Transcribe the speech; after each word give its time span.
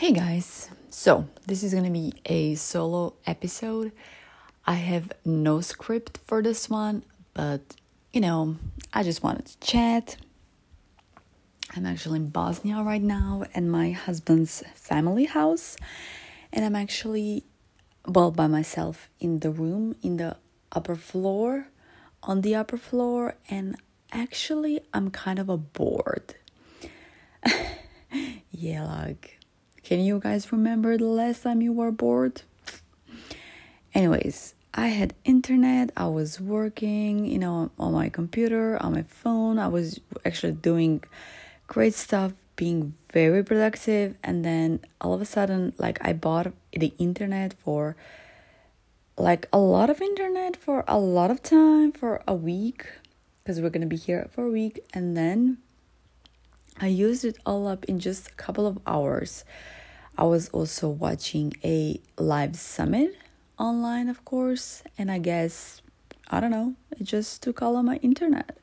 Hey 0.00 0.12
guys, 0.12 0.70
so 0.88 1.28
this 1.46 1.62
is 1.62 1.74
gonna 1.74 1.90
be 1.90 2.14
a 2.24 2.54
solo 2.54 3.16
episode. 3.26 3.92
I 4.66 4.76
have 4.76 5.12
no 5.26 5.60
script 5.60 6.18
for 6.24 6.40
this 6.40 6.70
one, 6.70 7.04
but 7.34 7.60
you 8.10 8.22
know, 8.22 8.56
I 8.94 9.02
just 9.02 9.22
wanted 9.22 9.44
to 9.44 9.60
chat. 9.60 10.16
I'm 11.76 11.84
actually 11.84 12.16
in 12.16 12.30
Bosnia 12.30 12.82
right 12.82 13.02
now 13.02 13.44
at 13.54 13.62
my 13.62 13.90
husband's 13.90 14.62
family 14.74 15.26
house, 15.26 15.76
and 16.50 16.64
I'm 16.64 16.76
actually, 16.76 17.44
well, 18.06 18.30
by 18.30 18.46
myself 18.46 19.10
in 19.20 19.40
the 19.40 19.50
room 19.50 19.96
in 20.02 20.16
the 20.16 20.38
upper 20.72 20.96
floor, 20.96 21.68
on 22.22 22.40
the 22.40 22.54
upper 22.54 22.78
floor, 22.78 23.34
and 23.50 23.76
actually, 24.12 24.80
I'm 24.94 25.10
kind 25.10 25.38
of 25.38 25.50
a 25.50 25.58
bored. 25.58 26.36
yeah, 28.50 28.86
like 28.86 29.39
can 29.90 29.98
you 29.98 30.20
guys 30.20 30.52
remember 30.52 30.96
the 30.96 31.04
last 31.04 31.42
time 31.42 31.60
you 31.60 31.72
were 31.72 31.90
bored? 31.90 32.42
Anyways, 33.92 34.54
I 34.72 34.86
had 34.86 35.14
internet, 35.24 35.90
I 35.96 36.06
was 36.06 36.40
working, 36.40 37.24
you 37.24 37.40
know, 37.40 37.72
on 37.76 37.94
my 37.94 38.08
computer, 38.08 38.80
on 38.80 38.92
my 38.92 39.02
phone. 39.02 39.58
I 39.58 39.66
was 39.66 39.98
actually 40.24 40.52
doing 40.52 41.02
great 41.66 41.94
stuff, 41.94 42.34
being 42.54 42.94
very 43.12 43.42
productive, 43.42 44.14
and 44.22 44.44
then 44.44 44.78
all 45.00 45.12
of 45.12 45.20
a 45.20 45.24
sudden 45.24 45.72
like 45.76 45.98
I 46.06 46.12
bought 46.12 46.52
the 46.72 46.94
internet 46.98 47.54
for 47.54 47.96
like 49.18 49.48
a 49.52 49.58
lot 49.58 49.90
of 49.90 50.00
internet 50.00 50.54
for 50.54 50.84
a 50.86 51.00
lot 51.00 51.32
of 51.32 51.42
time 51.42 51.90
for 51.90 52.22
a 52.28 52.34
week 52.36 52.86
because 53.42 53.60
we're 53.60 53.70
going 53.70 53.80
to 53.80 53.88
be 53.88 53.96
here 53.96 54.28
for 54.30 54.44
a 54.46 54.50
week 54.50 54.84
and 54.94 55.16
then 55.16 55.58
I 56.80 56.86
used 56.86 57.24
it 57.24 57.38
all 57.44 57.66
up 57.66 57.84
in 57.86 57.98
just 57.98 58.28
a 58.28 58.34
couple 58.34 58.68
of 58.68 58.78
hours. 58.86 59.44
I 60.20 60.24
was 60.24 60.50
also 60.50 60.90
watching 60.90 61.54
a 61.64 61.98
live 62.18 62.54
summit 62.54 63.16
online, 63.58 64.10
of 64.10 64.22
course, 64.26 64.82
and 64.98 65.10
I 65.10 65.18
guess, 65.18 65.80
I 66.30 66.40
don't 66.40 66.50
know, 66.50 66.74
it 66.90 67.04
just 67.04 67.42
took 67.42 67.62
all 67.62 67.78
of 67.78 67.86
my 67.86 67.96
internet. 67.96 68.58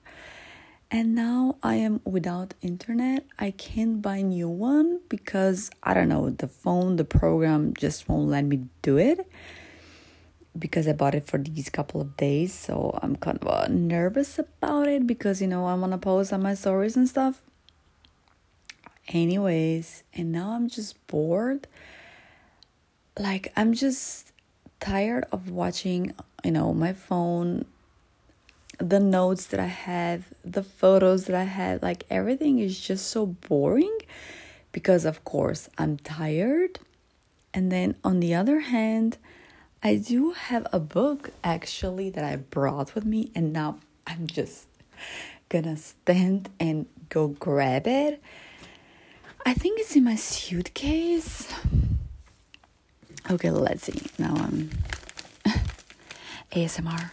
And 0.92 1.16
now 1.16 1.56
I 1.64 1.78
am 1.78 2.00
without 2.06 2.54
internet. 2.62 3.26
I 3.40 3.50
can't 3.50 4.04
buy 4.04 4.22
new 4.22 4.48
one 4.48 5.00
because 5.10 5.72
I 5.82 5.96
don't 5.96 6.10
know, 6.10 6.30
the 6.30 6.48
phone, 6.48 6.98
the 6.98 7.04
program 7.04 7.74
just 7.74 8.08
won't 8.08 8.30
let 8.30 8.46
me 8.46 8.68
do 8.84 8.98
it 8.98 9.28
because 10.60 10.88
I 10.88 10.94
bought 10.94 11.16
it 11.16 11.26
for 11.26 11.40
these 11.40 11.70
couple 11.72 12.02
of 12.02 12.16
days. 12.18 12.54
So 12.54 13.00
I'm 13.02 13.16
kind 13.16 13.40
of 13.42 13.48
uh, 13.48 13.66
nervous 13.68 14.38
about 14.38 14.88
it 14.88 15.08
because 15.08 15.42
you 15.42 15.48
know 15.48 15.66
I 15.66 15.74
want 15.74 15.94
to 15.94 15.98
post 15.98 16.32
on 16.32 16.44
my 16.44 16.54
stories 16.54 16.96
and 16.96 17.10
stuff 17.10 17.42
anyways 19.08 20.04
and 20.14 20.32
now 20.32 20.52
i'm 20.52 20.68
just 20.70 20.96
bored. 21.08 21.68
Like 23.18 23.52
i'm 23.56 23.74
just 23.74 24.32
tired 24.80 25.26
of 25.32 25.50
watching 25.50 26.14
you 26.44 26.52
know 26.52 26.74
my 26.74 26.94
phone 26.94 27.66
the 28.80 29.00
notes 29.00 29.48
that 29.48 29.60
i 29.60 29.66
have 29.66 30.26
the 30.46 30.62
photos 30.62 31.26
that 31.26 31.36
i 31.36 31.44
have 31.46 31.82
like 31.82 32.04
everything 32.12 32.60
is 32.60 32.80
just 32.80 33.08
so 33.10 33.26
boring 33.26 33.98
because 34.72 35.04
of 35.06 35.24
course 35.24 35.68
i'm 35.78 35.98
tired. 35.98 36.80
And 37.54 37.72
then 37.72 37.96
on 38.04 38.20
the 38.20 38.36
other 38.36 38.60
hand 38.60 39.18
i 39.82 39.96
do 39.96 40.32
have 40.32 40.68
a 40.72 40.80
book 40.80 41.32
actually 41.44 42.10
that 42.12 42.24
i 42.24 42.36
brought 42.36 42.94
with 42.94 43.06
me 43.06 43.32
and 43.34 43.52
now 43.52 43.80
i'm 44.06 44.28
just 44.28 44.68
gonna 45.50 45.78
stand 45.78 46.50
and 46.60 46.86
go 47.10 47.30
grab 47.30 47.88
it 47.88 48.22
I 49.48 49.54
think 49.54 49.80
it's 49.80 49.96
in 49.96 50.04
my 50.04 50.16
suitcase. 50.16 51.48
Okay, 53.32 53.50
let's 53.50 53.84
see. 53.84 54.06
Now 54.20 54.34
I'm 54.36 54.70
ASMR. 56.52 57.10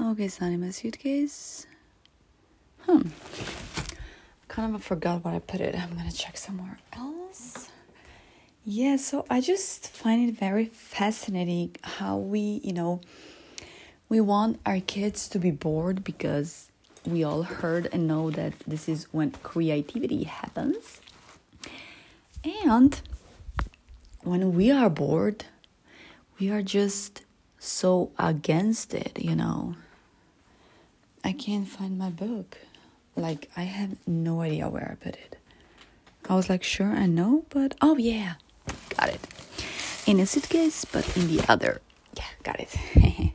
Okay, 0.00 0.24
it's 0.26 0.40
not 0.40 0.52
in 0.52 0.60
my 0.60 0.70
suitcase. 0.70 1.66
Hmm. 2.82 3.08
Kind 4.46 4.76
of 4.76 4.84
forgot 4.84 5.24
where 5.24 5.34
I 5.34 5.40
put 5.40 5.60
it. 5.60 5.74
I'm 5.74 5.96
gonna 5.96 6.12
check 6.12 6.36
somewhere 6.36 6.78
else. 6.92 7.68
Yeah, 8.64 8.94
so 8.94 9.26
I 9.28 9.40
just 9.40 9.88
find 9.88 10.28
it 10.28 10.38
very 10.38 10.66
fascinating 10.66 11.74
how 11.82 12.18
we, 12.18 12.60
you 12.62 12.74
know, 12.74 13.00
we 14.08 14.20
want 14.20 14.60
our 14.64 14.78
kids 14.78 15.28
to 15.30 15.40
be 15.40 15.50
bored 15.50 16.04
because 16.04 16.69
we 17.06 17.24
all 17.24 17.42
heard 17.42 17.88
and 17.92 18.06
know 18.06 18.30
that 18.30 18.52
this 18.66 18.88
is 18.88 19.04
when 19.12 19.32
creativity 19.42 20.24
happens. 20.24 21.00
And 22.44 23.00
when 24.22 24.54
we 24.54 24.70
are 24.70 24.90
bored, 24.90 25.44
we 26.38 26.50
are 26.50 26.62
just 26.62 27.22
so 27.58 28.10
against 28.18 28.94
it, 28.94 29.18
you 29.20 29.34
know. 29.34 29.76
I 31.22 31.32
can't 31.32 31.68
find 31.68 31.98
my 31.98 32.10
book. 32.10 32.58
Like, 33.16 33.50
I 33.56 33.62
have 33.64 33.96
no 34.06 34.40
idea 34.40 34.68
where 34.68 34.88
I 34.90 35.04
put 35.04 35.14
it. 35.14 35.36
I 36.28 36.34
was 36.34 36.48
like, 36.48 36.62
sure, 36.62 36.86
I 36.92 37.06
know, 37.06 37.44
but 37.50 37.74
oh, 37.82 37.96
yeah, 37.96 38.34
got 38.96 39.08
it. 39.08 39.20
In 40.06 40.20
a 40.20 40.26
suitcase, 40.26 40.84
but 40.84 41.16
in 41.16 41.28
the 41.28 41.44
other. 41.50 41.80
Yeah, 42.16 42.24
got 42.42 42.60
it. 42.60 42.74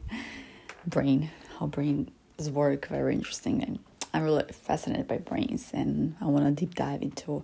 brain, 0.88 1.30
how 1.60 1.68
brain 1.68 2.12
his 2.38 2.50
work 2.50 2.88
very 2.88 3.14
interesting 3.14 3.64
and 3.64 3.80
I'm 4.14 4.24
really 4.24 4.46
fascinated 4.52 5.08
by 5.08 5.18
brains 5.18 5.72
and 5.74 6.16
I 6.22 6.26
want 6.26 6.46
to 6.46 6.52
deep 6.52 6.76
dive 6.76 7.02
into 7.02 7.44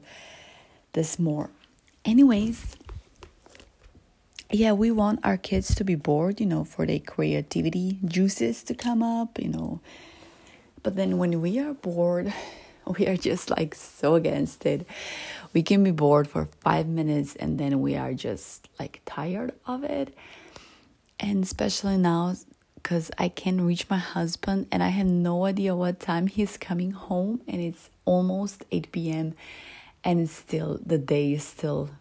this 0.93 1.19
more. 1.19 1.49
Anyways, 2.05 2.77
yeah, 4.49 4.71
we 4.71 4.91
want 4.91 5.19
our 5.23 5.37
kids 5.37 5.75
to 5.75 5.83
be 5.83 5.95
bored, 5.95 6.39
you 6.39 6.45
know, 6.45 6.63
for 6.63 6.85
their 6.85 6.99
creativity 6.99 7.99
juices 8.05 8.63
to 8.63 8.73
come 8.73 9.03
up, 9.03 9.39
you 9.39 9.49
know. 9.49 9.81
But 10.83 10.95
then 10.95 11.17
when 11.17 11.41
we 11.41 11.59
are 11.59 11.73
bored, 11.73 12.33
we 12.97 13.07
are 13.07 13.17
just 13.17 13.49
like 13.49 13.75
so 13.75 14.15
against 14.15 14.65
it. 14.65 14.87
We 15.53 15.63
can 15.63 15.83
be 15.83 15.91
bored 15.91 16.27
for 16.27 16.49
five 16.61 16.87
minutes 16.87 17.35
and 17.35 17.59
then 17.59 17.81
we 17.81 17.95
are 17.95 18.13
just 18.13 18.67
like 18.79 19.01
tired 19.05 19.53
of 19.65 19.83
it. 19.83 20.15
And 21.19 21.43
especially 21.43 21.97
now, 21.97 22.35
because 22.81 23.11
I 23.17 23.29
can 23.29 23.65
reach 23.65 23.89
my 23.89 23.97
husband 23.97 24.67
and 24.71 24.81
I 24.81 24.89
have 24.89 25.05
no 25.05 25.45
idea 25.45 25.75
what 25.75 25.99
time 25.99 26.27
he's 26.27 26.57
coming 26.57 26.91
home 26.91 27.41
and 27.47 27.61
it's 27.61 27.89
almost 28.05 28.65
8 28.71 28.91
p.m. 28.91 29.35
and 30.03 30.19
it's 30.19 30.31
still 30.33 30.79
the 30.83 30.97
day 30.97 31.33
is 31.33 31.43
still 31.43 31.91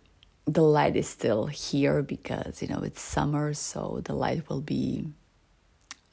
the 0.47 0.63
light 0.63 0.97
is 0.97 1.09
still 1.09 1.47
here 1.47 2.03
because 2.03 2.63
you 2.63 2.69
know 2.69 2.81
it's 2.81 3.01
summer 3.01 3.53
so 3.55 4.01
the 4.05 4.15
light 4.15 4.49
will 4.49 4.61
be 4.63 5.07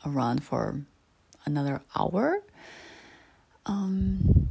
around 0.05 0.43
for 0.43 0.81
another 1.45 1.81
hour. 1.95 2.41
Um 3.65 4.49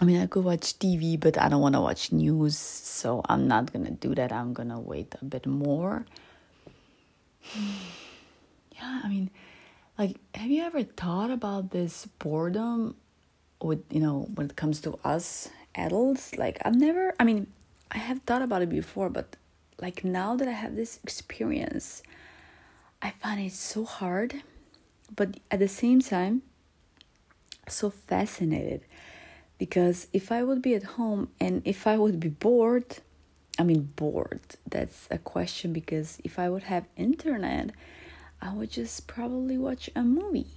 I 0.00 0.04
mean 0.04 0.20
I 0.20 0.26
could 0.26 0.44
watch 0.44 0.78
TV 0.78 1.18
but 1.18 1.36
I 1.38 1.48
don't 1.48 1.60
want 1.60 1.74
to 1.74 1.80
watch 1.80 2.12
news 2.12 2.56
so 2.56 3.22
I'm 3.28 3.48
not 3.48 3.72
going 3.72 3.86
to 3.86 3.92
do 3.92 4.14
that. 4.14 4.32
I'm 4.32 4.52
going 4.52 4.70
to 4.70 4.78
wait 4.78 5.14
a 5.20 5.24
bit 5.24 5.46
more. 5.46 6.06
yeah, 8.76 9.00
I 9.04 9.08
mean, 9.08 9.30
like, 9.98 10.16
have 10.34 10.50
you 10.50 10.62
ever 10.62 10.82
thought 10.82 11.30
about 11.30 11.70
this 11.70 12.06
boredom 12.18 12.96
with, 13.62 13.84
you 13.90 14.00
know, 14.00 14.28
when 14.34 14.46
it 14.46 14.56
comes 14.56 14.80
to 14.82 14.98
us 15.04 15.48
adults? 15.74 16.36
Like, 16.36 16.58
I've 16.64 16.74
never, 16.74 17.14
I 17.18 17.24
mean, 17.24 17.46
I 17.90 17.98
have 17.98 18.20
thought 18.22 18.42
about 18.42 18.62
it 18.62 18.68
before, 18.68 19.08
but 19.08 19.36
like 19.80 20.04
now 20.04 20.36
that 20.36 20.48
I 20.48 20.52
have 20.52 20.76
this 20.76 20.98
experience, 21.02 22.02
I 23.00 23.10
find 23.10 23.40
it 23.40 23.52
so 23.52 23.84
hard, 23.84 24.42
but 25.14 25.38
at 25.50 25.58
the 25.58 25.68
same 25.68 26.00
time, 26.00 26.42
so 27.68 27.90
fascinated 27.90 28.82
because 29.58 30.08
if 30.12 30.30
I 30.32 30.42
would 30.42 30.60
be 30.60 30.74
at 30.74 30.82
home 30.82 31.28
and 31.40 31.62
if 31.64 31.86
I 31.86 31.96
would 31.96 32.20
be 32.20 32.28
bored, 32.28 32.98
I 33.58 33.62
mean 33.62 33.92
bored, 33.96 34.40
that's 34.68 35.06
a 35.10 35.18
question 35.18 35.72
because 35.72 36.18
if 36.24 36.38
I 36.38 36.48
would 36.48 36.64
have 36.64 36.84
internet, 36.96 37.70
I 38.40 38.52
would 38.52 38.70
just 38.70 39.06
probably 39.06 39.58
watch 39.58 39.88
a 39.94 40.02
movie. 40.02 40.48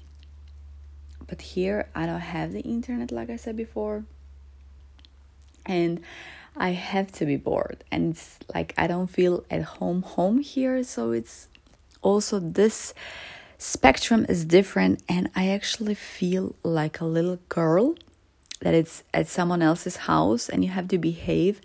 But 1.25 1.41
here 1.41 1.89
I 1.95 2.05
don't 2.05 2.19
have 2.19 2.51
the 2.51 2.61
internet 2.61 3.11
like 3.11 3.29
I 3.29 3.35
said 3.35 3.55
before. 3.55 4.05
And 5.65 6.01
I 6.59 6.71
have 6.71 7.11
to 7.13 7.25
be 7.25 7.37
bored 7.37 7.83
and 7.91 8.11
it's 8.11 8.39
like 8.53 8.73
I 8.77 8.87
don't 8.87 9.07
feel 9.07 9.45
at 9.51 9.61
home 9.61 10.01
home 10.01 10.39
here 10.39 10.83
so 10.83 11.11
it's 11.11 11.47
also 12.01 12.39
this 12.39 12.95
spectrum 13.59 14.25
is 14.27 14.43
different 14.43 15.03
and 15.07 15.29
I 15.35 15.49
actually 15.49 15.93
feel 15.93 16.55
like 16.63 16.99
a 16.99 17.05
little 17.05 17.39
girl 17.49 17.95
that 18.61 18.73
it's 18.73 19.03
at 19.13 19.27
someone 19.27 19.61
else's 19.61 19.97
house 19.97 20.49
and 20.49 20.63
you 20.63 20.71
have 20.71 20.87
to 20.87 20.97
behave 20.97 21.61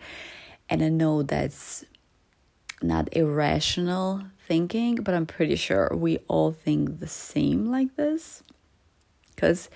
and 0.69 0.83
I 0.83 0.91
know 0.91 1.23
that's 1.23 1.85
not 2.83 3.09
irrational 3.13 4.25
thinking, 4.47 4.97
but 4.97 5.15
I'm 5.15 5.27
pretty 5.27 5.57
sure 5.57 5.91
we 5.95 6.19
all 6.29 6.53
think 6.53 7.01
the 7.01 7.07
same 7.07 7.71
like 7.71 7.97
this. 7.97 8.43
Because 9.35 9.71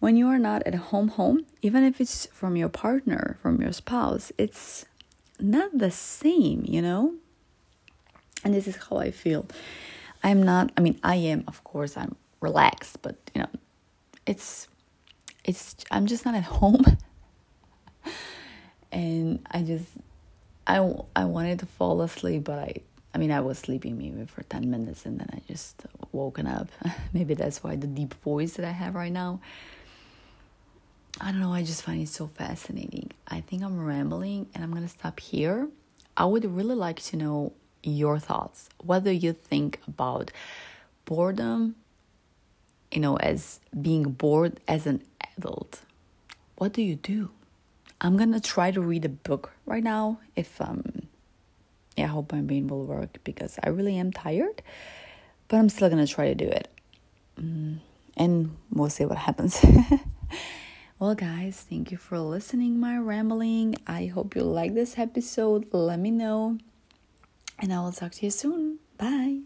when 0.00 0.16
you 0.16 0.28
are 0.28 0.38
not 0.38 0.62
at 0.64 0.74
home 0.74 1.08
home 1.08 1.44
even 1.62 1.84
if 1.84 2.00
it's 2.00 2.26
from 2.26 2.56
your 2.56 2.68
partner 2.68 3.36
from 3.42 3.60
your 3.60 3.72
spouse 3.72 4.30
it's 4.38 4.86
not 5.40 5.76
the 5.76 5.90
same 5.90 6.64
you 6.66 6.82
know? 6.82 7.14
And 8.44 8.54
this 8.54 8.68
is 8.68 8.76
how 8.76 8.98
i 8.98 9.10
feel. 9.10 9.46
I'm 10.22 10.42
not 10.42 10.72
i 10.76 10.80
mean 10.80 10.98
i 11.02 11.16
am 11.16 11.44
of 11.46 11.62
course 11.64 11.96
i'm 11.96 12.14
relaxed 12.40 13.02
but 13.02 13.16
you 13.34 13.42
know 13.42 13.48
it's 14.26 14.68
it's 15.44 15.76
i'm 15.90 16.06
just 16.06 16.24
not 16.24 16.34
at 16.34 16.44
home. 16.44 16.84
And 18.90 19.46
i 19.50 19.60
just 19.60 19.86
i 20.68 20.76
i 21.16 21.24
wanted 21.24 21.58
to 21.58 21.66
fall 21.66 22.00
asleep 22.02 22.44
but 22.44 22.58
i 22.58 22.74
I 23.14 23.18
mean, 23.18 23.32
I 23.32 23.40
was 23.40 23.58
sleeping 23.58 23.96
maybe 23.98 24.26
for 24.26 24.42
10 24.42 24.70
minutes 24.70 25.06
and 25.06 25.18
then 25.18 25.28
I 25.32 25.40
just 25.50 25.82
woken 26.12 26.46
up. 26.46 26.68
maybe 27.12 27.34
that's 27.34 27.64
why 27.64 27.74
the 27.74 27.86
deep 27.86 28.14
voice 28.22 28.52
that 28.52 28.66
I 28.66 28.70
have 28.70 28.94
right 28.94 29.10
now. 29.10 29.40
I 31.20 31.32
don't 31.32 31.40
know, 31.40 31.52
I 31.52 31.64
just 31.64 31.82
find 31.82 32.02
it 32.02 32.10
so 32.10 32.28
fascinating. 32.28 33.10
I 33.26 33.40
think 33.40 33.64
I'm 33.64 33.84
rambling 33.84 34.46
and 34.54 34.62
I'm 34.62 34.72
gonna 34.72 34.88
stop 34.88 35.18
here. 35.18 35.68
I 36.16 36.26
would 36.26 36.44
really 36.44 36.76
like 36.76 37.02
to 37.04 37.16
know 37.16 37.54
your 37.82 38.18
thoughts, 38.18 38.68
What 38.78 39.04
do 39.04 39.10
you 39.10 39.32
think 39.32 39.80
about 39.88 40.30
boredom, 41.04 41.74
you 42.92 43.00
know, 43.00 43.16
as 43.16 43.60
being 43.80 44.04
bored 44.04 44.60
as 44.68 44.86
an 44.86 45.02
adult. 45.36 45.80
What 46.56 46.72
do 46.72 46.82
you 46.82 46.96
do? 46.96 47.30
I'm 48.00 48.16
gonna 48.16 48.40
try 48.40 48.70
to 48.70 48.80
read 48.80 49.04
a 49.04 49.08
book 49.08 49.52
right 49.66 49.82
now 49.82 50.20
if 50.36 50.60
um 50.60 51.08
yeah, 51.96 52.04
I 52.04 52.08
hope 52.08 52.32
my 52.32 52.40
brain 52.40 52.68
will 52.68 52.84
work 52.84 53.18
because 53.24 53.58
I 53.62 53.70
really 53.70 53.96
am 53.96 54.12
tired, 54.12 54.62
but 55.48 55.56
I'm 55.56 55.68
still 55.68 55.88
gonna 55.88 56.06
try 56.06 56.28
to 56.28 56.34
do 56.34 56.46
it. 56.46 56.68
Mm, 57.40 57.78
and 58.16 58.56
we'll 58.70 58.88
see 58.88 59.04
what 59.04 59.18
happens. 59.18 59.64
well, 61.00 61.16
guys, 61.16 61.66
thank 61.68 61.90
you 61.90 61.96
for 61.98 62.20
listening 62.20 62.78
my 62.78 62.96
rambling. 62.96 63.76
I 63.86 64.06
hope 64.06 64.36
you 64.36 64.42
like 64.44 64.74
this 64.74 64.96
episode. 64.96 65.66
Let 65.72 65.98
me 65.98 66.12
know, 66.12 66.58
and 67.58 67.72
I 67.72 67.80
will 67.80 67.92
talk 67.92 68.12
to 68.12 68.26
you 68.26 68.30
soon. 68.30 68.78
Bye. 68.96 69.40